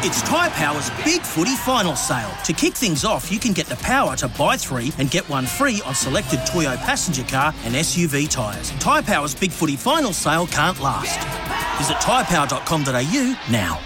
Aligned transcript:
It's 0.00 0.22
Tyre 0.22 0.48
Power's 0.50 0.90
Big 1.04 1.22
Footy 1.22 1.56
Final 1.56 1.96
Sale. 1.96 2.30
To 2.44 2.52
kick 2.52 2.74
things 2.74 3.04
off, 3.04 3.32
you 3.32 3.40
can 3.40 3.52
get 3.52 3.66
the 3.66 3.74
power 3.76 4.14
to 4.14 4.28
buy 4.28 4.56
three 4.56 4.92
and 4.98 5.10
get 5.10 5.28
one 5.28 5.44
free 5.44 5.82
on 5.84 5.92
selected 5.92 6.38
Toyo 6.46 6.76
passenger 6.76 7.24
car 7.24 7.52
and 7.64 7.74
SUV 7.74 8.30
tyres. 8.30 8.70
Tyre 8.78 9.02
Power's 9.02 9.34
Big 9.34 9.50
Footy 9.50 9.74
Final 9.74 10.12
Sale 10.12 10.46
can't 10.46 10.78
last. 10.80 11.18
Visit 11.78 11.96
tyrepower.com.au 11.96 13.40
now. 13.50 13.80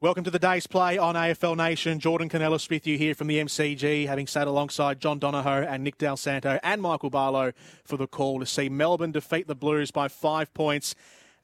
Welcome 0.00 0.24
to 0.24 0.30
the 0.32 0.40
day's 0.40 0.66
play 0.66 0.98
on 0.98 1.14
AFL 1.14 1.56
Nation. 1.56 2.00
Jordan 2.00 2.28
Canellis 2.28 2.68
with 2.68 2.84
you 2.84 2.98
here 2.98 3.14
from 3.14 3.28
the 3.28 3.38
MCG, 3.38 4.08
having 4.08 4.26
sat 4.26 4.48
alongside 4.48 4.98
John 4.98 5.20
Donohoe 5.20 5.62
and 5.68 5.84
Nick 5.84 5.98
Dal 5.98 6.16
Santo 6.16 6.58
and 6.64 6.82
Michael 6.82 7.10
Barlow 7.10 7.52
for 7.84 7.96
the 7.96 8.08
call 8.08 8.40
to 8.40 8.46
see 8.46 8.68
Melbourne 8.68 9.12
defeat 9.12 9.46
the 9.46 9.54
Blues 9.54 9.92
by 9.92 10.08
five 10.08 10.52
points. 10.52 10.96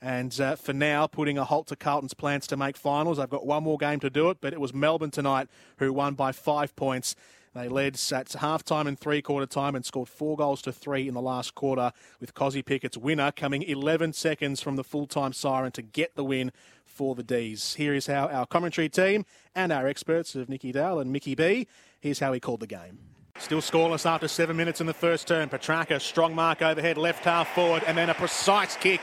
And 0.04 0.38
uh, 0.38 0.54
for 0.56 0.74
now, 0.74 1.06
putting 1.06 1.38
a 1.38 1.44
halt 1.44 1.68
to 1.68 1.76
Carlton's 1.76 2.12
plans 2.12 2.46
to 2.48 2.58
make 2.58 2.76
finals. 2.76 3.18
I've 3.18 3.30
got 3.30 3.46
one 3.46 3.62
more 3.62 3.78
game 3.78 4.00
to 4.00 4.10
do 4.10 4.28
it, 4.28 4.36
but 4.38 4.52
it 4.52 4.60
was 4.60 4.74
Melbourne 4.74 5.10
tonight 5.10 5.48
who 5.78 5.94
won 5.94 6.12
by 6.12 6.30
five 6.30 6.76
points. 6.76 7.16
They 7.54 7.70
led 7.70 7.98
at 8.12 8.34
half 8.34 8.62
time 8.62 8.86
and 8.86 8.98
three 8.98 9.22
quarter 9.22 9.46
time 9.46 9.74
and 9.74 9.82
scored 9.82 10.10
four 10.10 10.36
goals 10.36 10.60
to 10.62 10.72
three 10.72 11.08
in 11.08 11.14
the 11.14 11.22
last 11.22 11.54
quarter, 11.54 11.90
with 12.20 12.34
Kozzy 12.34 12.62
Pickett's 12.62 12.98
winner 12.98 13.32
coming 13.32 13.62
11 13.62 14.12
seconds 14.12 14.60
from 14.60 14.76
the 14.76 14.84
full 14.84 15.06
time 15.06 15.32
siren 15.32 15.72
to 15.72 15.80
get 15.80 16.16
the 16.16 16.24
win 16.24 16.52
for 16.84 17.14
the 17.14 17.22
D's. 17.22 17.76
Here 17.76 17.94
is 17.94 18.06
how 18.06 18.28
our 18.28 18.44
commentary 18.44 18.90
team 18.90 19.24
and 19.54 19.72
our 19.72 19.86
experts 19.86 20.34
of 20.34 20.50
Nicky 20.50 20.70
Dal 20.70 20.98
and 20.98 21.12
Mickey 21.12 21.34
B, 21.34 21.66
here's 21.98 22.18
how 22.18 22.34
he 22.34 22.40
called 22.40 22.60
the 22.60 22.66
game. 22.66 22.98
Still 23.38 23.62
scoreless 23.62 24.04
after 24.04 24.28
seven 24.28 24.54
minutes 24.58 24.82
in 24.82 24.86
the 24.86 24.92
first 24.92 25.26
term. 25.26 25.48
Petracca, 25.48 25.98
strong 25.98 26.34
mark 26.34 26.60
overhead, 26.60 26.98
left 26.98 27.24
half 27.24 27.48
forward, 27.54 27.82
and 27.86 27.96
then 27.96 28.10
a 28.10 28.14
precise 28.14 28.76
kick 28.76 29.00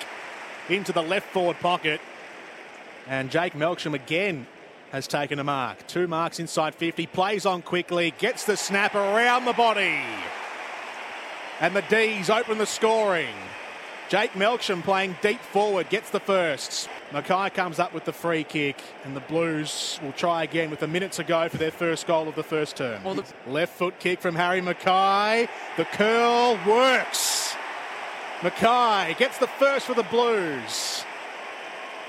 into 0.71 0.91
the 0.91 1.01
left 1.01 1.27
forward 1.31 1.59
pocket. 1.59 2.01
And 3.07 3.29
Jake 3.31 3.53
Melksham 3.53 3.93
again 3.93 4.47
has 4.91 5.07
taken 5.07 5.39
a 5.39 5.43
mark. 5.43 5.85
Two 5.87 6.07
marks 6.07 6.39
inside 6.39 6.75
50, 6.75 7.07
plays 7.07 7.45
on 7.45 7.61
quickly, 7.61 8.13
gets 8.17 8.45
the 8.45 8.57
snap 8.57 8.93
around 8.95 9.45
the 9.45 9.53
body. 9.53 9.99
And 11.59 11.75
the 11.75 11.81
D's 11.83 12.29
open 12.29 12.57
the 12.57 12.65
scoring. 12.65 13.35
Jake 14.09 14.33
Melksham 14.33 14.83
playing 14.83 15.15
deep 15.21 15.39
forward 15.39 15.87
gets 15.89 16.09
the 16.09 16.19
first. 16.19 16.89
McKay 17.11 17.53
comes 17.53 17.79
up 17.79 17.93
with 17.93 18.03
the 18.03 18.11
free 18.11 18.43
kick, 18.43 18.81
and 19.05 19.15
the 19.15 19.21
Blues 19.21 19.99
will 20.03 20.11
try 20.11 20.43
again 20.43 20.69
with 20.69 20.83
a 20.83 20.87
minute 20.87 21.13
to 21.13 21.23
go 21.23 21.47
for 21.47 21.55
their 21.57 21.71
first 21.71 22.07
goal 22.07 22.27
of 22.27 22.35
the 22.35 22.43
first 22.43 22.75
term. 22.75 23.01
Well, 23.05 23.13
the- 23.15 23.23
Left 23.47 23.73
foot 23.73 23.99
kick 23.99 24.19
from 24.19 24.35
Harry 24.35 24.61
McKay. 24.61 25.47
The 25.77 25.85
curl 25.85 26.59
works. 26.67 27.40
McKay 28.41 29.15
gets 29.19 29.37
the 29.37 29.45
first 29.45 29.85
for 29.85 29.93
the 29.93 30.01
Blues. 30.03 31.05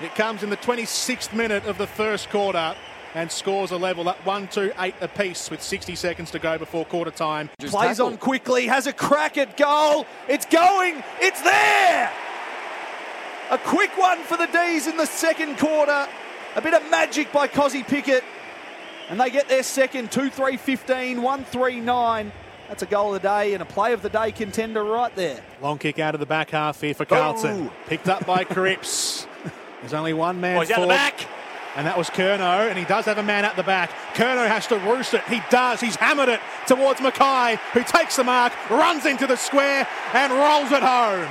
It 0.01 0.15
comes 0.15 0.43
in 0.43 0.49
the 0.49 0.57
26th 0.57 1.35
minute 1.35 1.67
of 1.67 1.77
the 1.77 1.87
first 1.87 2.31
quarter 2.31 2.75
and 3.15 3.31
scores 3.31 3.71
a 3.71 3.77
level 3.77 4.09
at 4.09 4.17
1 4.25 4.49
2 4.49 4.73
8 4.79 4.95
apiece 5.03 5.51
with 5.51 5.63
60 5.63 5.95
seconds 5.95 6.31
to 6.31 6.39
go 6.39 6.57
before 6.57 6.87
quarter 6.87 7.11
time. 7.11 7.51
Plays 7.59 8.01
on 8.01 8.17
quickly, 8.17 8.67
has 8.67 8.87
a 8.87 8.95
crack 8.95 9.37
at 9.37 9.59
goal. 9.59 10.07
It's 10.27 10.47
going, 10.47 11.05
it's 11.21 11.43
there! 11.43 12.11
A 13.51 13.59
quick 13.59 13.91
one 13.99 14.21
for 14.21 14.39
the 14.39 14.47
D's 14.47 14.87
in 14.87 14.97
the 14.97 15.05
second 15.05 15.59
quarter. 15.59 16.09
A 16.57 16.63
bit 16.63 16.73
of 16.73 16.91
magic 16.91 17.31
by 17.31 17.47
Kozzy 17.47 17.87
Pickett. 17.87 18.25
And 19.11 19.21
they 19.21 19.29
get 19.29 19.51
their 19.51 19.63
second 19.63 20.11
2 20.11 20.31
3 20.31 20.57
15, 20.57 21.21
1 21.21 21.45
3 21.45 21.81
9. 21.81 22.33
That's 22.73 22.85
a 22.85 22.87
goal 22.87 23.15
of 23.15 23.21
the 23.21 23.29
day 23.29 23.53
and 23.53 23.63
a 23.63 23.67
play 23.67 23.93
of 23.93 24.01
the 24.01 24.09
day 24.09 24.33
contender 24.33 24.83
right 24.83 25.15
there. 25.15 25.39
Long 25.61 25.77
kick 25.77 25.99
out 25.99 26.15
of 26.15 26.21
the 26.21 26.27
back 26.27 26.49
half 26.49 26.81
here 26.81 26.95
for 26.95 27.05
Carlton. 27.05 27.69
Oh. 27.69 27.73
Picked 27.87 28.09
up 28.09 28.25
by 28.25 28.45
Cripps. 28.55 29.27
There's 29.83 29.93
only 29.93 30.15
one 30.15 30.41
man 30.41 30.57
Oh, 30.57 30.61
he's 30.61 30.71
out 30.71 30.81
the 30.81 30.87
back. 30.87 31.21
And 31.77 31.87
that 31.87 31.99
was 31.99 32.09
Kerno, 32.09 32.71
and 32.71 32.79
he 32.79 32.87
does 32.87 33.05
have 33.05 33.19
a 33.19 33.23
man 33.23 33.45
at 33.45 33.57
the 33.57 33.63
back. 33.63 33.91
Kerno 34.15 34.49
has 34.49 34.67
to 34.69 34.79
roost 34.79 35.13
it. 35.13 35.23
He 35.25 35.43
does. 35.51 35.83
He's 35.83 35.97
hammered 35.97 36.31
it 36.31 36.41
towards 36.67 37.01
McKay, 37.01 37.59
who 37.75 37.83
takes 37.83 38.17
the 38.17 38.25
mark, 38.25 38.55
runs 38.71 39.05
into 39.05 39.27
the 39.27 39.37
square, 39.37 39.87
and 40.15 40.33
rolls 40.33 40.73
it 40.73 40.83
home. 40.83 41.29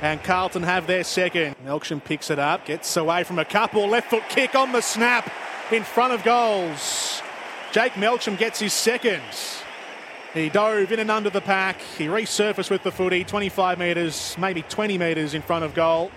And 0.00 0.22
Carlton 0.24 0.62
have 0.62 0.86
their 0.86 1.04
second. 1.04 1.56
Melksham 1.62 2.02
picks 2.02 2.30
it 2.30 2.38
up, 2.38 2.64
gets 2.64 2.96
away 2.96 3.22
from 3.24 3.38
a 3.38 3.44
couple. 3.44 3.86
Left 3.86 4.08
foot 4.08 4.22
kick 4.30 4.54
on 4.54 4.72
the 4.72 4.80
snap 4.80 5.30
in 5.70 5.82
front 5.82 6.14
of 6.14 6.24
goals. 6.24 7.17
Jake 7.70 7.92
Melksham 7.94 8.38
gets 8.38 8.60
his 8.60 8.72
second. 8.72 9.22
He 10.32 10.48
dove 10.48 10.90
in 10.90 11.00
and 11.00 11.10
under 11.10 11.28
the 11.28 11.40
pack. 11.40 11.80
He 11.98 12.06
resurfaced 12.06 12.70
with 12.70 12.82
the 12.82 12.90
footy, 12.90 13.24
25 13.24 13.78
metres, 13.78 14.36
maybe 14.38 14.62
20 14.62 14.96
metres 14.96 15.34
in 15.34 15.42
front 15.42 15.64
of 15.64 15.74
goal. 15.74 16.10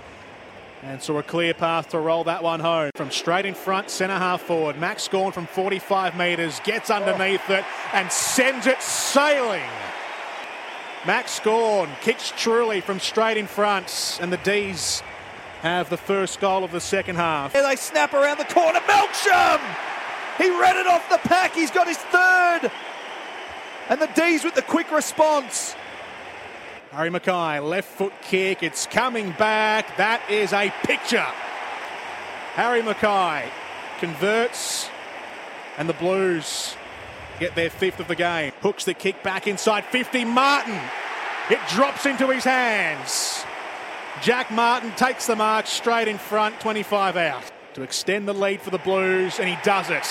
And 0.84 1.02
saw 1.02 1.20
a 1.20 1.24
clear 1.24 1.54
path 1.54 1.90
to 1.90 2.00
roll 2.00 2.24
that 2.24 2.42
one 2.42 2.60
home. 2.60 2.90
From 2.96 3.12
straight 3.12 3.46
in 3.46 3.54
front, 3.54 3.90
centre 3.90 4.18
half 4.18 4.42
forward. 4.42 4.80
Max 4.80 5.08
Gawn 5.08 5.32
from 5.32 5.46
45 5.46 6.18
metres 6.18 6.60
gets 6.64 6.90
underneath 6.90 7.48
it 7.50 7.66
and 7.94 8.12
sends 8.12 8.66
it 8.66 8.82
sailing. 8.82 9.70
Max 11.06 11.40
Gawn 11.40 11.90
kicks 12.02 12.34
truly 12.38 12.82
from 12.82 13.00
straight 13.00 13.38
in 13.38 13.46
front. 13.46 14.18
And 14.22 14.32
the 14.32 14.38
D's 14.38 15.04
have 15.62 15.90
the 15.90 15.98
first 15.98 16.40
goal 16.40 16.64
of 16.64 16.72
the 16.72 16.82
second 16.82 17.18
half. 17.18 17.54
Here 17.54 17.62
they 17.62 17.76
snap 17.76 18.14
around 18.14 18.40
the 18.40 18.46
corner. 18.46 18.80
Melksham! 18.80 19.91
He 20.42 20.50
read 20.50 20.76
it 20.76 20.88
off 20.88 21.08
the 21.08 21.20
pack. 21.30 21.54
He's 21.54 21.70
got 21.70 21.88
his 21.88 21.98
third. 21.98 22.72
And 23.90 24.02
the 24.02 24.08
D's 24.08 24.44
with 24.44 24.56
the 24.56 24.64
quick 24.64 24.92
response. 24.92 25.76
Harry 26.92 27.12
McKay, 27.12 27.64
left 27.64 27.88
foot 27.88 28.14
kick. 28.24 28.64
It's 28.64 28.88
coming 28.88 29.32
back. 29.34 29.98
That 29.98 30.22
is 30.32 30.52
a 30.52 30.74
picture. 30.84 31.28
Harry 32.56 32.82
McKay 32.82 33.50
converts, 34.00 34.90
and 35.78 35.88
the 35.88 35.94
Blues 35.94 36.76
get 37.40 37.54
their 37.56 37.70
fifth 37.70 38.00
of 38.00 38.08
the 38.08 38.16
game. 38.16 38.52
Hooks 38.62 38.84
the 38.84 38.96
kick 38.96 39.22
back 39.22 39.46
inside 39.46 39.86
50. 39.86 40.26
Martin. 40.26 40.80
It 41.52 41.60
drops 41.70 42.06
into 42.06 42.28
his 42.28 42.44
hands. 42.44 43.46
Jack 44.22 44.50
Martin 44.52 44.92
takes 44.96 45.28
the 45.28 45.36
mark 45.36 45.68
straight 45.68 46.08
in 46.08 46.18
front, 46.18 46.60
25 46.60 47.16
out. 47.18 47.44
To 47.76 47.84
extend 47.84 48.28
the 48.28 48.34
lead 48.34 48.62
for 48.62 48.70
the 48.70 48.78
Blues, 48.78 49.40
and 49.40 49.48
he 49.48 49.58
does 49.64 49.90
it. 49.90 50.06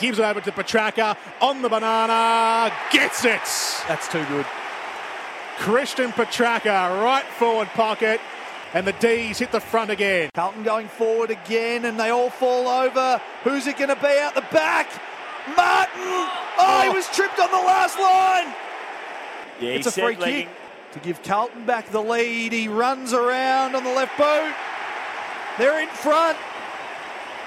Gives 0.00 0.18
it 0.18 0.22
over 0.22 0.40
to 0.40 0.52
Petracca 0.52 1.16
on 1.40 1.60
the 1.60 1.68
banana, 1.68 2.72
gets 2.90 3.24
it. 3.24 3.42
That's 3.88 4.08
too 4.08 4.24
good. 4.26 4.46
Christian 5.58 6.12
Petracca, 6.12 7.02
right 7.02 7.24
forward 7.24 7.68
pocket, 7.68 8.20
and 8.72 8.86
the 8.86 8.92
D's 8.92 9.38
hit 9.38 9.52
the 9.52 9.60
front 9.60 9.90
again. 9.90 10.30
Carlton 10.34 10.62
going 10.62 10.88
forward 10.88 11.30
again, 11.30 11.84
and 11.84 11.98
they 11.98 12.10
all 12.10 12.30
fall 12.30 12.68
over. 12.68 13.20
Who's 13.44 13.66
it 13.66 13.76
going 13.76 13.94
to 13.94 13.96
be 13.96 14.18
out 14.20 14.34
the 14.34 14.46
back? 14.52 14.88
Martin! 15.56 15.94
Oh, 16.58 16.80
he 16.84 16.88
oh. 16.88 16.92
was 16.94 17.06
tripped 17.08 17.38
on 17.38 17.50
the 17.50 17.66
last 17.66 17.98
line. 17.98 18.54
Yeah, 19.60 19.76
It's 19.76 19.86
a 19.88 19.92
free 19.92 20.16
kick 20.16 20.48
to 20.92 21.00
give 21.00 21.22
Carlton 21.22 21.66
back 21.66 21.90
the 21.90 22.02
lead. 22.02 22.52
He 22.52 22.68
runs 22.68 23.12
around 23.12 23.74
on 23.74 23.84
the 23.84 23.92
left 23.92 24.16
boot. 24.16 24.54
They're 25.58 25.82
in 25.82 25.88
front. 25.88 26.38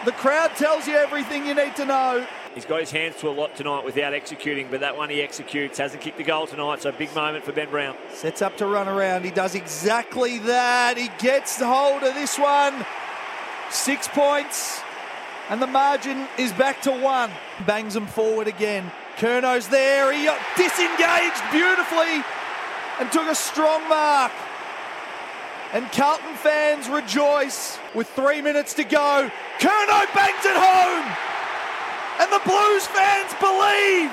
The 0.03 0.11
crowd 0.13 0.55
tells 0.55 0.87
you 0.87 0.95
everything 0.95 1.45
you 1.45 1.53
need 1.53 1.75
to 1.75 1.85
know. 1.85 2.25
He's 2.55 2.65
got 2.65 2.79
his 2.79 2.89
hands 2.89 3.17
to 3.17 3.29
a 3.29 3.31
lot 3.31 3.55
tonight 3.55 3.85
without 3.85 4.15
executing, 4.15 4.67
but 4.71 4.79
that 4.79 4.97
one 4.97 5.11
he 5.11 5.21
executes. 5.21 5.77
Hasn't 5.77 6.01
kicked 6.01 6.17
the 6.17 6.23
goal 6.23 6.47
tonight, 6.47 6.81
so 6.81 6.91
big 6.91 7.13
moment 7.13 7.45
for 7.45 7.51
Ben 7.51 7.69
Brown. 7.69 7.95
Sets 8.11 8.41
up 8.41 8.57
to 8.57 8.65
run 8.65 8.87
around. 8.87 9.23
He 9.23 9.31
does 9.31 9.53
exactly 9.53 10.39
that. 10.39 10.97
He 10.97 11.09
gets 11.19 11.61
hold 11.61 12.01
of 12.01 12.15
this 12.15 12.39
one. 12.39 12.83
Six 13.69 14.07
points. 14.07 14.81
And 15.49 15.61
the 15.61 15.67
margin 15.67 16.27
is 16.39 16.51
back 16.53 16.81
to 16.81 16.91
one. 16.91 17.29
Bangs 17.67 17.95
him 17.95 18.07
forward 18.07 18.47
again. 18.47 18.91
Kerno's 19.17 19.67
there. 19.67 20.11
He 20.11 20.27
disengaged 20.57 21.43
beautifully 21.51 22.23
and 22.99 23.11
took 23.11 23.27
a 23.27 23.35
strong 23.35 23.87
mark. 23.87 24.31
And 25.73 25.89
Carlton 25.93 26.35
fans 26.35 26.89
rejoice 26.89 27.79
with 27.95 28.09
three 28.09 28.41
minutes 28.41 28.73
to 28.75 28.83
go. 28.83 29.31
Kerno 29.59 30.13
bangs 30.13 30.43
it 30.43 30.57
home. 30.59 31.07
And 32.19 32.27
the 32.27 32.43
Blues 32.43 32.85
fans 32.87 33.31
believe. 33.39 34.11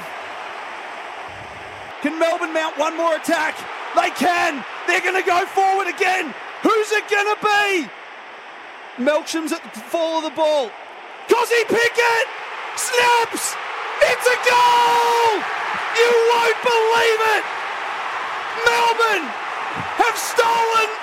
Can 2.02 2.18
Melbourne 2.18 2.54
mount 2.54 2.78
one 2.78 2.96
more 2.96 3.16
attack? 3.16 3.58
They 3.96 4.10
can. 4.10 4.64
They're 4.86 5.02
going 5.02 5.20
to 5.20 5.26
go 5.26 5.44
forward 5.46 5.88
again. 5.88 6.32
Who's 6.62 6.92
it 6.92 7.10
going 7.10 7.26
to 7.26 7.38
be? 7.42 7.90
Melksham's 9.02 9.52
at 9.52 9.62
the 9.74 9.80
fall 9.80 10.18
of 10.18 10.24
the 10.24 10.36
ball. 10.36 10.70
Kozzy 11.26 11.62
Pickett 11.66 12.26
snaps. 12.78 13.58
It's 13.98 14.26
a 14.30 14.38
goal. 14.46 15.42
You 15.98 16.10
won't 16.30 16.60
believe 16.62 17.20
it. 17.34 17.44
Melbourne 18.62 19.26
have 19.98 20.16
stolen 20.16 20.97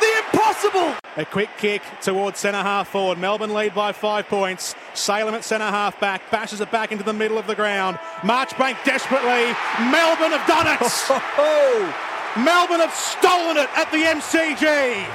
the 0.00 0.18
impossible. 0.24 0.94
A 1.16 1.24
quick 1.24 1.50
kick 1.58 1.82
towards 2.00 2.38
centre 2.38 2.62
half 2.62 2.88
forward. 2.88 3.18
Melbourne 3.18 3.52
lead 3.52 3.74
by 3.74 3.92
five 3.92 4.26
points. 4.28 4.74
Salem 4.94 5.34
at 5.34 5.44
centre 5.44 5.66
half 5.66 6.00
back, 6.00 6.30
bashes 6.30 6.60
it 6.60 6.70
back 6.70 6.92
into 6.92 7.04
the 7.04 7.12
middle 7.12 7.38
of 7.38 7.46
the 7.46 7.54
ground. 7.54 7.98
Marchbank 8.22 8.82
desperately. 8.84 9.54
Melbourne 9.90 10.32
have 10.32 10.46
done 10.46 10.66
it. 10.66 10.80
Melbourne 12.44 12.80
have 12.80 12.94
stolen 12.94 13.56
it 13.56 13.68
at 13.76 13.90
the 13.90 13.98
MCG. 13.98 15.06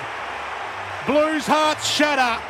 Blues 1.07 1.45
hearts 1.45 1.87
shatter. 1.87 2.41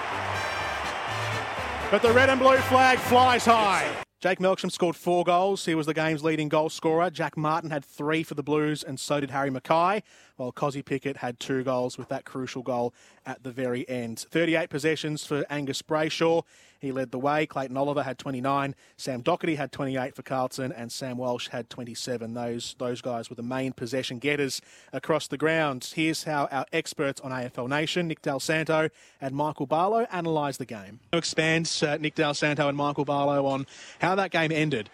But 1.91 2.01
the 2.01 2.11
red 2.11 2.29
and 2.29 2.39
blue 2.39 2.57
flag 2.57 2.97
flies 2.97 3.45
high. 3.45 4.04
Jake 4.21 4.39
Melksham 4.39 4.71
scored 4.71 4.95
four 4.95 5.25
goals. 5.25 5.65
He 5.65 5.75
was 5.75 5.85
the 5.85 5.93
game's 5.93 6.23
leading 6.23 6.47
goal 6.47 6.69
scorer. 6.69 7.09
Jack 7.09 7.35
Martin 7.35 7.69
had 7.69 7.83
three 7.83 8.23
for 8.23 8.33
the 8.33 8.41
Blues, 8.41 8.81
and 8.81 8.97
so 8.99 9.19
did 9.19 9.29
Harry 9.29 9.51
McKay, 9.51 10.01
while 10.37 10.53
Kozzy 10.53 10.83
Pickett 10.83 11.17
had 11.17 11.39
two 11.39 11.63
goals 11.63 11.97
with 11.97 12.07
that 12.07 12.23
crucial 12.23 12.63
goal 12.63 12.93
at 13.25 13.43
the 13.43 13.51
very 13.51 13.87
end. 13.89 14.19
38 14.31 14.69
possessions 14.69 15.25
for 15.25 15.45
Angus 15.49 15.81
Brayshaw. 15.81 16.43
He 16.85 16.91
led 16.91 17.11
the 17.11 17.19
way. 17.19 17.45
Clayton 17.45 17.75
Oliver 17.75 18.03
had 18.03 18.17
29. 18.17 18.75
Sam 18.97 19.23
Docherty 19.23 19.57
had 19.57 19.71
28 19.71 20.15
for 20.15 20.21
Carlton, 20.21 20.71
and 20.71 20.91
Sam 20.91 21.17
Walsh 21.17 21.49
had 21.49 21.69
27. 21.69 22.33
Those 22.33 22.75
those 22.77 23.01
guys 23.01 23.29
were 23.29 23.35
the 23.35 23.43
main 23.43 23.73
possession 23.73 24.19
getters 24.19 24.61
across 24.93 25.27
the 25.27 25.37
ground. 25.37 25.91
Here's 25.95 26.23
how 26.23 26.47
our 26.51 26.65
experts 26.71 27.19
on 27.21 27.31
AFL 27.31 27.67
Nation, 27.67 28.07
Nick 28.07 28.21
Dal 28.21 28.39
Santo 28.39 28.89
and 29.19 29.35
Michael 29.35 29.65
Barlow, 29.65 30.05
analysed 30.11 30.59
the 30.59 30.65
game. 30.65 30.99
Expands 31.11 31.81
uh, 31.81 31.97
Nick 31.97 32.15
Dal 32.15 32.33
Santo 32.33 32.67
and 32.67 32.77
Michael 32.77 33.05
Barlow 33.05 33.45
on 33.45 33.65
how 33.99 34.15
that 34.15 34.31
game 34.31 34.51
ended 34.51 34.89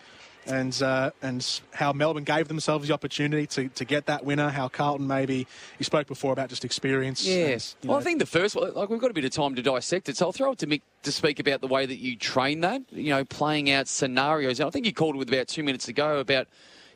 and 0.46 0.82
uh, 0.82 1.12
and 1.22 1.62
how 1.74 1.94
Melbourne 1.94 2.24
gave 2.24 2.48
themselves 2.48 2.88
the 2.88 2.94
opportunity 2.94 3.48
to, 3.48 3.68
to 3.70 3.86
get 3.86 4.06
that 4.08 4.26
winner. 4.26 4.50
How 4.50 4.68
Carlton 4.68 5.08
maybe 5.08 5.48
you 5.78 5.86
spoke 5.86 6.08
before 6.08 6.34
about 6.34 6.50
just 6.50 6.66
experience. 6.66 7.26
Yes. 7.26 7.76
And, 7.82 7.90
well, 7.90 7.98
know. 7.98 8.02
I 8.02 8.04
think 8.04 8.20
the 8.20 8.26
first 8.26 8.56
one, 8.56 8.74
like 8.74 8.90
we've 8.90 9.00
got 9.00 9.12
a 9.12 9.14
bit 9.14 9.26
of 9.26 9.32
time 9.32 9.56
to 9.56 9.62
dissect 9.62 10.10
it, 10.10 10.18
so 10.18 10.28
I'll 10.28 10.32
throw 10.32 10.52
it 10.54 10.60
to 10.60 10.68
Mick 10.68 10.82
to 11.04 11.12
speak 11.12 11.40
about 11.40 11.62
the 11.62 11.68
way 11.68 11.86
that 11.86 11.98
you 11.98 12.16
train 12.16 12.62
that. 12.62 12.82
You 12.92 13.12
know, 13.12 13.26
playing 13.26 13.70
out 13.72 13.88
scenarios. 13.88 14.60
I 14.60 14.70
think 14.70 14.86
you 14.86 14.94
called 14.94 15.16
it 15.16 15.18
with 15.18 15.30
about 15.30 15.48
two 15.48 15.64
minutes 15.64 15.88
ago 15.88 16.20
about. 16.20 16.48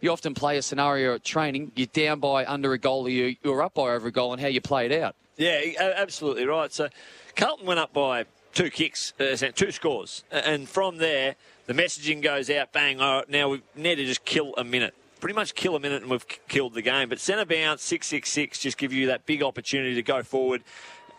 You 0.02 0.12
often 0.12 0.34
play 0.36 0.58
a 0.58 0.62
scenario 0.62 1.16
at 1.16 1.24
training. 1.24 1.72
You're 1.76 1.88
down 1.88 2.20
by 2.20 2.46
under 2.46 2.74
a 2.74 2.78
goal, 2.78 3.08
or 3.08 3.10
you're 3.10 3.62
up 3.64 3.74
by 3.74 3.94
over 3.94 4.10
a 4.10 4.12
goal, 4.12 4.34
and 4.34 4.42
how 4.42 4.50
you 4.50 4.62
play 4.62 4.86
it 4.86 4.92
out. 4.92 5.16
Yeah, 5.38 5.62
absolutely 5.80 6.46
right. 6.46 6.72
So 6.72 6.90
Carlton 7.36 7.66
went 7.66 7.80
up 7.80 7.94
by 7.94 8.26
two 8.56 8.72
kicks, 8.72 9.14
uh, 9.20 9.36
two 9.54 9.72
scores, 9.72 10.24
and 10.32 10.68
from 10.68 10.98
there 10.98 11.36
the 11.68 11.74
messaging 11.74 12.22
goes 12.22 12.50
out, 12.50 12.72
bang, 12.72 13.02
all 13.02 13.18
right, 13.18 13.30
now 13.30 13.50
we 13.50 13.62
need 13.76 13.96
to 13.96 14.06
just 14.06 14.24
kill 14.26 14.54
a 14.58 14.64
minute. 14.64 14.94
Pretty 15.20 15.34
much 15.34 15.56
kill 15.56 15.76
a 15.76 15.80
minute 15.80 16.04
and 16.04 16.12
we've 16.12 16.26
killed 16.48 16.76
the 16.76 16.82
game. 16.82 17.10
But 17.10 17.20
centre 17.20 17.46
bounce, 17.46 17.82
666, 17.84 18.60
just 18.60 18.78
give 18.78 18.94
you 18.94 19.08
that 19.08 19.26
big 19.26 19.42
opportunity 19.42 19.96
to 19.96 20.04
go 20.04 20.22
forward 20.22 20.64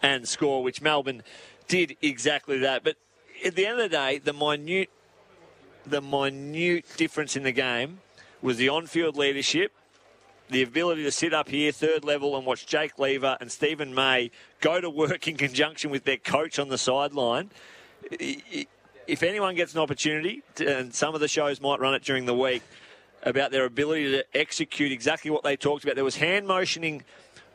and 0.02 0.28
score, 0.28 0.62
which 0.62 0.80
Melbourne 0.80 1.22
did 1.66 1.96
exactly 2.00 2.58
that. 2.58 2.84
But 2.84 2.96
at 3.44 3.56
the 3.56 3.66
end 3.66 3.80
of 3.80 3.90
the 3.90 3.96
day, 3.96 4.18
the 4.18 4.32
minute, 4.32 4.90
the 5.84 6.00
minute 6.00 6.84
difference 6.96 7.34
in 7.34 7.42
the 7.42 7.52
game 7.52 7.98
was 8.40 8.56
the 8.58 8.68
on-field 8.68 9.16
leadership, 9.16 9.72
the 10.50 10.62
ability 10.62 11.02
to 11.04 11.10
sit 11.10 11.34
up 11.34 11.48
here, 11.48 11.72
third 11.72 12.04
level, 12.04 12.36
and 12.36 12.46
watch 12.46 12.66
Jake 12.66 12.98
Lever 12.98 13.36
and 13.40 13.50
Steven 13.50 13.94
May 13.94 14.30
go 14.60 14.80
to 14.80 14.88
work 14.88 15.26
in 15.28 15.36
conjunction 15.36 15.90
with 15.90 16.04
their 16.04 16.16
coach 16.16 16.58
on 16.58 16.68
the 16.68 16.78
sideline 16.78 17.50
if 19.06 19.22
anyone 19.22 19.54
gets 19.54 19.74
an 19.74 19.80
opportunity, 19.80 20.42
to, 20.56 20.78
and 20.78 20.94
some 20.94 21.14
of 21.14 21.20
the 21.20 21.28
shows 21.28 21.60
might 21.60 21.80
run 21.80 21.94
it 21.94 22.02
during 22.02 22.26
the 22.26 22.34
week, 22.34 22.62
about 23.22 23.50
their 23.50 23.64
ability 23.64 24.10
to 24.12 24.24
execute 24.36 24.92
exactly 24.92 25.30
what 25.30 25.42
they 25.42 25.56
talked 25.56 25.84
about, 25.84 25.94
there 25.94 26.04
was 26.04 26.16
hand 26.16 26.46
motioning 26.46 27.02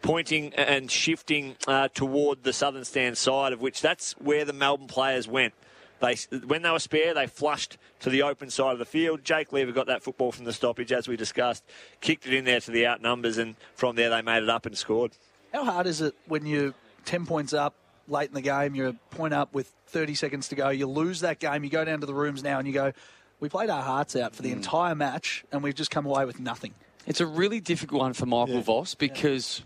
pointing 0.01 0.53
and 0.55 0.89
shifting 0.89 1.55
uh, 1.67 1.87
toward 1.93 2.43
the 2.43 2.51
southern 2.51 2.83
stand 2.83 3.17
side, 3.17 3.53
of 3.53 3.61
which 3.61 3.81
that's 3.81 4.13
where 4.13 4.43
the 4.43 4.53
Melbourne 4.53 4.87
players 4.87 5.27
went. 5.27 5.53
They, 6.01 6.15
when 6.45 6.63
they 6.63 6.71
were 6.71 6.79
spare, 6.79 7.13
they 7.13 7.27
flushed 7.27 7.77
to 8.01 8.09
the 8.09 8.23
open 8.23 8.49
side 8.49 8.73
of 8.73 8.79
the 8.79 8.85
field. 8.85 9.23
Jake 9.23 9.53
Lever 9.53 9.71
got 9.71 9.87
that 9.87 10.03
football 10.03 10.31
from 10.31 10.45
the 10.45 10.53
stoppage, 10.53 10.91
as 10.91 11.07
we 11.07 11.15
discussed, 11.15 11.63
kicked 12.01 12.25
it 12.25 12.33
in 12.33 12.43
there 12.43 12.59
to 12.59 12.71
the 12.71 12.85
out 12.85 13.01
numbers, 13.01 13.37
and 13.37 13.55
from 13.75 13.95
there 13.95 14.09
they 14.09 14.21
made 14.21 14.43
it 14.43 14.49
up 14.49 14.65
and 14.65 14.77
scored. 14.77 15.11
How 15.53 15.63
hard 15.63 15.87
is 15.87 16.01
it 16.01 16.15
when 16.27 16.45
you're 16.45 16.73
10 17.05 17.25
points 17.25 17.53
up 17.53 17.75
late 18.07 18.29
in 18.29 18.33
the 18.33 18.41
game, 18.41 18.75
you're 18.75 18.89
a 18.89 18.93
point 19.11 19.33
up 19.33 19.53
with 19.53 19.71
30 19.87 20.15
seconds 20.15 20.47
to 20.49 20.55
go, 20.55 20.69
you 20.69 20.87
lose 20.87 21.21
that 21.21 21.39
game, 21.39 21.63
you 21.63 21.69
go 21.69 21.85
down 21.85 21.99
to 21.99 22.05
the 22.05 22.13
rooms 22.13 22.43
now 22.43 22.57
and 22.57 22.67
you 22.67 22.73
go, 22.73 22.91
we 23.39 23.49
played 23.49 23.69
our 23.69 23.81
hearts 23.81 24.15
out 24.15 24.35
for 24.35 24.41
the 24.41 24.49
mm. 24.49 24.57
entire 24.57 24.95
match 24.95 25.45
and 25.51 25.63
we've 25.63 25.75
just 25.75 25.91
come 25.91 26.05
away 26.05 26.25
with 26.25 26.39
nothing. 26.39 26.73
It's 27.07 27.19
a 27.19 27.25
really 27.25 27.59
difficult 27.59 28.01
one 28.01 28.13
for 28.13 28.25
Michael 28.25 28.55
yeah. 28.55 28.61
Voss 28.61 28.95
because 28.95 29.59
yeah. 29.59 29.65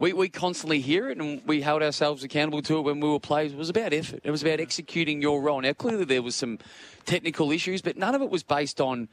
We, 0.00 0.14
we 0.14 0.28
constantly 0.30 0.80
hear 0.80 1.10
it 1.10 1.18
and 1.18 1.42
we 1.46 1.60
held 1.60 1.82
ourselves 1.82 2.24
accountable 2.24 2.62
to 2.62 2.78
it 2.78 2.80
when 2.80 3.00
we 3.00 3.08
were 3.08 3.20
players. 3.20 3.52
It 3.52 3.58
was 3.58 3.68
about 3.68 3.92
effort. 3.92 4.20
It 4.24 4.30
was 4.30 4.42
about 4.42 4.58
executing 4.58 5.20
your 5.20 5.42
role. 5.42 5.60
Now, 5.60 5.74
clearly 5.74 6.06
there 6.06 6.22
was 6.22 6.34
some 6.34 6.58
technical 7.04 7.52
issues, 7.52 7.82
but 7.82 7.98
none 7.98 8.14
of 8.14 8.22
it 8.22 8.30
was 8.30 8.42
based 8.42 8.80
on 8.80 9.08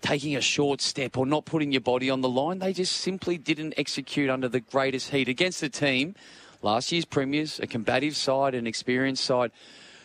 taking 0.00 0.36
a 0.36 0.40
short 0.40 0.80
step 0.80 1.18
or 1.18 1.26
not 1.26 1.44
putting 1.44 1.72
your 1.72 1.80
body 1.80 2.08
on 2.08 2.20
the 2.20 2.28
line. 2.28 2.60
They 2.60 2.72
just 2.72 2.96
simply 2.98 3.36
didn't 3.36 3.74
execute 3.76 4.30
under 4.30 4.48
the 4.48 4.60
greatest 4.60 5.10
heat 5.10 5.28
against 5.28 5.60
the 5.60 5.68
team 5.68 6.14
last 6.62 6.92
year's 6.92 7.04
premiers, 7.04 7.58
a 7.58 7.66
combative 7.66 8.16
side, 8.16 8.54
an 8.54 8.68
experienced 8.68 9.24
side. 9.24 9.50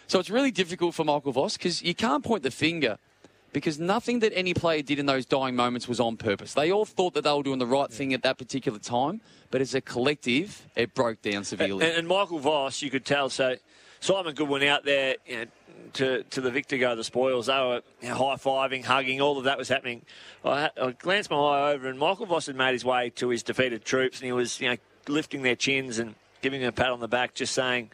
So 0.07 0.19
it's 0.19 0.31
really 0.31 0.51
difficult 0.51 0.95
for 0.95 1.03
Michael 1.03 1.31
Voss 1.31 1.57
because 1.57 1.83
you 1.83 1.93
can't 1.93 2.23
point 2.23 2.41
the 2.41 2.49
finger 2.49 2.97
because 3.57 3.79
nothing 3.79 4.19
that 4.19 4.31
any 4.35 4.53
player 4.53 4.83
did 4.83 4.99
in 4.99 5.07
those 5.07 5.25
dying 5.25 5.55
moments 5.55 5.87
was 5.87 5.99
on 5.99 6.15
purpose. 6.15 6.53
They 6.53 6.71
all 6.71 6.85
thought 6.85 7.15
that 7.15 7.23
they 7.23 7.33
were 7.33 7.41
doing 7.41 7.57
the 7.57 7.65
right 7.65 7.91
thing 7.91 8.13
at 8.13 8.21
that 8.21 8.37
particular 8.37 8.77
time, 8.77 9.19
but 9.49 9.61
as 9.61 9.73
a 9.73 9.81
collective, 9.81 10.67
it 10.75 10.93
broke 10.93 11.23
down 11.23 11.43
severely. 11.43 11.83
And, 11.83 11.97
and 11.97 12.07
Michael 12.07 12.37
Voss, 12.37 12.83
you 12.83 12.91
could 12.91 13.03
tell, 13.03 13.29
so 13.31 13.55
Simon 13.99 14.35
Goodwin 14.35 14.61
out 14.61 14.85
there 14.85 15.15
you 15.25 15.37
know, 15.37 15.45
to, 15.93 16.21
to 16.21 16.39
the 16.39 16.51
victor 16.51 16.77
go 16.77 16.95
the 16.95 17.03
spoils. 17.03 17.47
They 17.47 17.53
were 17.53 17.81
you 17.99 18.09
know, 18.09 18.15
high 18.15 18.35
fiving, 18.35 18.83
hugging, 18.83 19.21
all 19.21 19.39
of 19.39 19.45
that 19.45 19.57
was 19.57 19.69
happening. 19.69 20.03
I, 20.45 20.69
I 20.79 20.91
glanced 20.91 21.31
my 21.31 21.37
eye 21.37 21.71
over, 21.71 21.87
and 21.87 21.97
Michael 21.97 22.27
Voss 22.27 22.45
had 22.45 22.55
made 22.55 22.73
his 22.73 22.85
way 22.85 23.09
to 23.15 23.29
his 23.29 23.41
defeated 23.41 23.83
troops, 23.83 24.19
and 24.19 24.27
he 24.27 24.33
was 24.33 24.61
you 24.61 24.69
know 24.69 24.77
lifting 25.07 25.41
their 25.41 25.55
chins 25.55 25.97
and 25.97 26.13
giving 26.43 26.61
them 26.61 26.69
a 26.69 26.73
pat 26.73 26.91
on 26.91 26.99
the 26.99 27.07
back, 27.07 27.33
just 27.33 27.55
saying, 27.55 27.89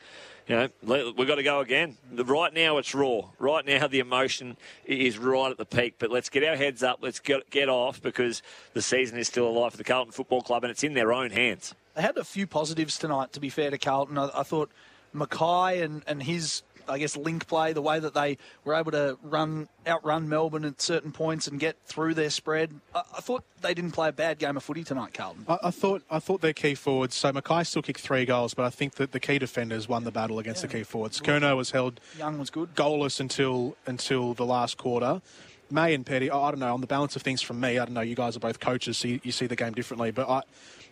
you 0.48 0.56
know, 0.56 1.14
we've 1.18 1.28
got 1.28 1.36
to 1.36 1.44
go 1.44 1.62
again. 1.62 1.98
Right 2.12 2.54
now, 2.54 2.78
it's 2.78 2.94
raw. 2.94 3.22
Right 3.40 3.66
now, 3.66 3.88
the 3.88 4.00
emotion 4.00 4.58
is 4.86 5.18
right 5.18 5.50
at 5.50 5.58
the 5.58 5.66
peak. 5.66 5.96
But 6.00 6.12
let's 6.12 6.30
get 6.30 6.44
our 6.44 6.56
heads 6.56 6.84
up. 6.84 7.00
Let's 7.02 7.20
get, 7.20 7.50
get 7.50 7.70
off 7.70 8.02
because 8.02 8.42
the 8.74 8.82
season 8.82 9.18
is 9.18 9.28
still 9.28 9.48
alive 9.48 9.72
for 9.72 9.78
the 9.78 9.84
Carlton 9.84 10.12
Football 10.12 10.42
Club 10.42 10.64
and 10.64 10.72
it's 10.72 10.84
in 10.84 10.94
their 10.94 11.14
own 11.14 11.32
hands. 11.32 11.74
They 11.96 12.02
had 12.02 12.18
a 12.18 12.24
few 12.24 12.48
positives 12.48 12.98
tonight, 12.98 13.34
to 13.34 13.40
be 13.40 13.50
fair 13.50 13.70
to 13.70 13.78
Carlton. 13.78 14.18
I, 14.18 14.30
I 14.34 14.44
thought 14.44 14.72
McKay 15.16 15.84
and, 15.84 16.04
and 16.08 16.24
his 16.24 16.64
I 16.88 17.00
guess, 17.00 17.16
link 17.16 17.48
play, 17.48 17.74
the 17.74 17.82
way 17.82 18.00
that 18.00 18.14
they 18.14 18.38
were 18.64 18.76
able 18.76 18.92
to 18.92 19.18
run 19.24 19.68
outrun 19.86 20.30
Melbourne 20.30 20.66
at 20.66 20.82
certain 20.82 21.12
points 21.12 21.48
and 21.48 21.60
get 21.60 21.78
through 21.86 22.14
their 22.14 22.30
spread. 22.30 22.74
I, 22.96 23.02
I 23.18 23.22
thought 23.22 23.44
they 23.62 23.74
didn't 23.74 23.92
play 23.92 24.10
a 24.10 24.14
bad 24.14 24.40
game 24.40 24.58
of 24.58 24.64
footy 24.64 24.84
tonight, 24.84 25.14
Carlton. 25.14 25.46
I, 25.48 25.58
I, 25.64 25.72
thought 25.72 26.04
I 26.10 26.20
thought 26.20 26.42
their 26.42 26.54
key 26.54 26.76
forwards. 26.76 27.16
So 27.16 27.32
McKay 27.32 27.66
still 27.66 27.82
kicked 27.82 28.02
three 28.02 28.26
goals, 28.26 28.54
but 28.54 28.66
I 28.66 28.70
think 28.70 28.96
that 28.96 29.12
the 29.12 29.20
key 29.20 29.40
defenders 29.40 29.88
won 29.88 30.04
the 30.04 30.12
battle 30.12 30.40
against 30.40 30.64
yeah. 30.64 30.68
the 30.68 30.78
key 30.78 30.84
forwards. 30.84 31.20
Curnow 31.20 31.58
was 31.58 31.72
held 31.72 32.00
Young 32.18 32.38
was 32.38 32.50
good, 32.50 32.76
goalless 32.76 33.20
until 33.20 33.76
until 33.86 34.34
the 34.34 34.46
last 34.46 34.78
quarter. 34.78 35.22
May 35.70 35.94
and 35.94 36.06
Petty, 36.06 36.30
I 36.30 36.52
don't 36.52 36.60
know. 36.60 36.74
On 36.74 36.82
the 36.82 36.88
balance 36.88 37.16
of 37.16 37.24
things, 37.24 37.42
from 37.42 37.60
me, 37.60 37.80
I 37.80 37.86
don't 37.86 37.94
know. 37.94 38.02
You 38.02 38.16
guys 38.16 38.36
are 38.36 38.40
both 38.40 38.60
coaches, 38.60 38.98
so 38.98 39.08
you, 39.08 39.20
you 39.24 39.32
see 39.32 39.48
the 39.48 39.56
game 39.56 39.74
differently. 39.74 40.12
But 40.12 40.30
I, 40.30 40.42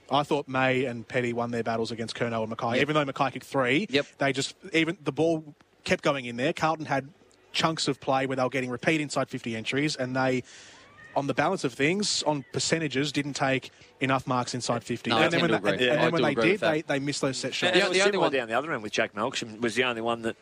I 0.10 0.24
thought 0.24 0.48
May 0.48 0.86
and 0.86 1.08
Petty 1.08 1.34
won 1.34 1.52
their 1.52 1.64
battles 1.64 1.92
against 1.92 2.16
Curnow 2.16 2.44
and 2.44 2.56
McKay. 2.56 2.74
Yep. 2.74 2.82
Even 2.82 2.96
though 2.96 3.06
McKay 3.06 3.32
kicked 3.32 3.46
three, 3.46 3.86
yep. 3.90 4.06
they 4.18 4.34
just 4.34 4.56
even 4.74 4.98
the 5.04 5.12
ball 5.12 5.56
kept 5.84 6.04
going 6.04 6.26
in 6.26 6.38
there. 6.38 6.54
Carlton 6.54 6.86
had 6.86 7.10
chunks 7.52 7.88
of 7.88 8.00
play 8.00 8.26
where 8.26 8.36
they 8.36 8.44
were 8.44 8.50
getting 8.50 8.70
repeat 8.70 9.02
inside 9.02 9.30
50 9.30 9.56
entries, 9.56 9.96
and 9.96 10.16
they, 10.16 10.44
on 11.16 11.28
the 11.28 11.34
balance 11.34 11.64
of 11.64 11.74
things, 11.74 12.24
on 12.24 12.46
percentages, 12.54 13.12
didn't 13.12 13.34
take 13.34 13.72
enough 14.00 14.26
marks 14.28 14.54
inside 14.54 14.84
50. 14.84 15.10
No, 15.10 15.18
and, 15.18 15.32
then 15.32 15.42
when, 15.42 15.52
they, 15.52 15.72
and, 15.72 15.82
yeah. 15.82 15.94
and 15.94 16.02
then 16.02 16.12
when 16.12 16.22
they 16.22 16.36
did, 16.36 16.60
they, 16.60 16.82
they 16.82 17.00
missed 17.00 17.22
those 17.22 17.38
set 17.38 17.54
shots. 17.54 17.74
And, 17.74 17.84
and 17.84 17.94
the, 17.94 18.00
the 18.00 18.06
only 18.06 18.18
one 18.18 18.32
down 18.32 18.48
the 18.48 18.58
other 18.58 18.72
end 18.74 18.84
with 18.84 18.92
Jack 18.92 19.14
Melksham 19.14 19.60
was 19.62 19.76
the 19.76 19.84
only 19.84 20.02
one 20.02 20.22
that 20.24 20.36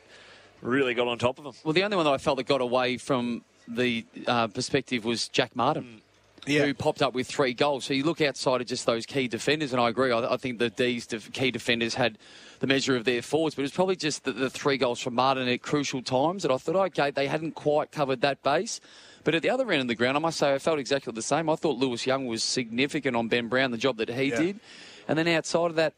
really 0.61 0.93
got 0.93 1.07
on 1.07 1.17
top 1.17 1.37
of 1.37 1.43
them. 1.43 1.53
Well, 1.63 1.73
the 1.73 1.83
only 1.83 1.97
one 1.97 2.05
that 2.05 2.13
I 2.13 2.17
felt 2.17 2.37
that 2.37 2.47
got 2.47 2.61
away 2.61 2.97
from 2.97 3.43
the 3.67 4.05
uh, 4.27 4.47
perspective 4.47 5.05
was 5.05 5.27
Jack 5.29 5.55
Martin. 5.55 5.83
Mm 5.83 6.01
yeah. 6.45 6.65
who 6.65 6.73
popped 6.73 7.01
up 7.01 7.13
with 7.13 7.27
three 7.27 7.53
goals. 7.53 7.85
So 7.85 7.93
you 7.93 8.03
look 8.03 8.21
outside 8.21 8.61
of 8.61 8.67
just 8.67 8.85
those 8.85 9.05
key 9.05 9.27
defenders, 9.27 9.71
and 9.71 9.81
I 9.81 9.89
agree. 9.89 10.11
I, 10.11 10.33
I 10.33 10.37
think 10.37 10.59
the 10.59 10.69
D's 10.69 11.07
def- 11.07 11.31
key 11.31 11.51
defenders 11.51 11.95
had 11.95 12.17
the 12.59 12.67
measure 12.67 12.95
of 12.95 13.05
their 13.05 13.21
forwards, 13.21 13.55
but 13.55 13.61
it 13.61 13.63
was 13.63 13.71
probably 13.71 13.95
just 13.95 14.23
the, 14.23 14.31
the 14.31 14.49
three 14.49 14.77
goals 14.77 14.99
from 14.99 15.15
Martin 15.15 15.47
at 15.47 15.61
crucial 15.61 16.01
times 16.01 16.43
that 16.43 16.51
I 16.51 16.57
thought, 16.57 16.75
okay, 16.75 17.11
they 17.11 17.27
hadn't 17.27 17.55
quite 17.55 17.91
covered 17.91 18.21
that 18.21 18.43
base. 18.43 18.79
But 19.23 19.35
at 19.35 19.41
the 19.41 19.49
other 19.49 19.69
end 19.71 19.81
of 19.81 19.87
the 19.87 19.95
ground, 19.95 20.17
I 20.17 20.19
must 20.19 20.37
say, 20.37 20.53
I 20.53 20.59
felt 20.59 20.79
exactly 20.79 21.11
the 21.13 21.21
same. 21.21 21.49
I 21.49 21.55
thought 21.55 21.77
Lewis 21.77 22.05
Young 22.05 22.25
was 22.25 22.43
significant 22.43 23.15
on 23.15 23.27
Ben 23.27 23.47
Brown, 23.47 23.71
the 23.71 23.77
job 23.77 23.97
that 23.97 24.09
he 24.09 24.29
yeah. 24.29 24.37
did. 24.37 24.59
And 25.07 25.17
then 25.17 25.27
outside 25.27 25.67
of 25.67 25.75
that, 25.75 25.93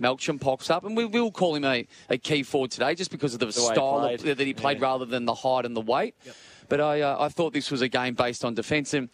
Melksham 0.00 0.40
pops 0.40 0.68
up, 0.68 0.84
and 0.84 0.96
we 0.96 1.04
will 1.04 1.30
call 1.30 1.54
him 1.54 1.64
a, 1.64 1.86
a 2.08 2.18
key 2.18 2.42
forward 2.42 2.70
today 2.70 2.94
just 2.94 3.10
because 3.10 3.34
of 3.34 3.40
the, 3.40 3.46
the 3.46 3.52
style 3.52 4.04
of, 4.04 4.22
that 4.22 4.40
he 4.40 4.52
played 4.52 4.78
yeah. 4.78 4.84
rather 4.84 5.04
than 5.04 5.26
the 5.26 5.34
height 5.34 5.64
and 5.64 5.76
the 5.76 5.80
weight. 5.80 6.14
Yep. 6.24 6.36
But 6.68 6.80
I, 6.80 7.00
uh, 7.02 7.24
I 7.24 7.28
thought 7.28 7.52
this 7.52 7.70
was 7.70 7.82
a 7.82 7.88
game 7.88 8.14
based 8.14 8.44
on 8.44 8.54
defence. 8.54 8.94
And 8.94 9.10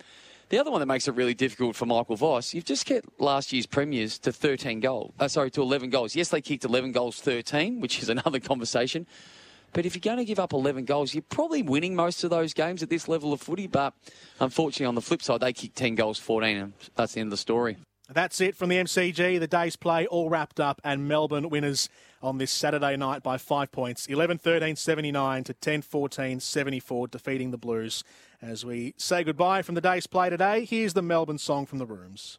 the 0.49 0.59
other 0.59 0.71
one 0.71 0.81
that 0.81 0.87
makes 0.87 1.09
it 1.09 1.15
really 1.15 1.35
difficult 1.35 1.77
for 1.77 1.87
Michael 1.87 2.17
Voss, 2.17 2.55
you've 2.55 2.65
just 2.65 2.87
kept 2.87 3.21
last 3.21 3.53
year's 3.53 3.67
premiers 3.67 4.19
to 4.21 4.33
13 4.33 4.81
goals. 4.81 5.13
Uh, 5.19 5.29
sorry, 5.29 5.51
to 5.53 5.63
11 5.63 5.91
goals. 5.91 6.17
Yes, 6.17 6.29
they 6.29 6.41
kicked 6.41 6.65
11 6.65 6.93
goals, 6.93 7.21
13, 7.21 7.81
which 7.81 8.03
is 8.03 8.09
another 8.09 8.41
conversation. 8.41 9.07
But 9.73 9.85
if 9.85 9.95
you're 9.95 10.01
going 10.01 10.17
to 10.17 10.25
give 10.25 10.39
up 10.39 10.53
11 10.53 10.87
goals, 10.87 11.15
you're 11.15 11.23
probably 11.23 11.63
winning 11.63 11.95
most 11.95 12.25
of 12.25 12.31
those 12.31 12.55
games 12.55 12.83
at 12.83 12.89
this 12.89 13.09
level 13.09 13.33
of 13.33 13.41
footy. 13.41 13.67
But 13.67 13.93
unfortunately, 14.41 14.87
on 14.87 14.95
the 14.95 15.03
flip 15.03 15.23
side, 15.23 15.41
they 15.41 15.53
kicked 15.53 15.77
10 15.77 15.95
goals, 15.95 16.19
14, 16.19 16.57
and 16.57 16.73
that's 16.97 17.13
the 17.13 17.21
end 17.21 17.29
of 17.29 17.33
the 17.33 17.37
story. 17.37 17.77
That's 18.11 18.41
it 18.41 18.57
from 18.57 18.71
the 18.71 18.77
MCG. 18.77 19.39
The 19.39 19.47
day's 19.47 19.77
play 19.77 20.07
all 20.07 20.31
wrapped 20.31 20.59
up, 20.59 20.81
and 20.83 21.07
Melbourne 21.07 21.51
winners 21.51 21.91
on 22.23 22.39
this 22.39 22.51
Saturday 22.51 22.97
night 22.97 23.23
by 23.23 23.37
five 23.37 23.71
points 23.71 24.07
11 24.07 24.39
13 24.39 24.77
79 24.77 25.45
to 25.45 25.53
10 25.53 25.83
14 25.83 26.41
74, 26.41 27.09
defeating 27.09 27.51
the 27.51 27.59
Blues. 27.59 28.03
As 28.41 28.65
we 28.65 28.95
say 28.97 29.25
goodbye 29.25 29.63
from 29.63 29.75
the 29.75 29.81
day's 29.81 30.07
play 30.07 30.31
today, 30.31 30.65
here's 30.65 30.95
the 30.95 31.03
Melbourne 31.03 31.39
song 31.39 31.67
from 31.67 31.79
the 31.79 31.87
rooms. 31.87 32.39